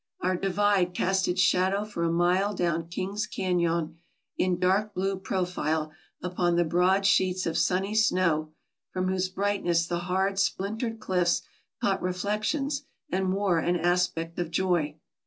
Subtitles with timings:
[0.21, 3.99] Our di vide cast its shadow for a mile down King's Canon
[4.35, 5.91] in dark blue profile
[6.23, 8.51] upon the broad sheets of sunny snow,
[8.89, 11.43] from whose brightness the hard splintered cliffs
[11.81, 14.95] caught reflections and wore an aspect of joy.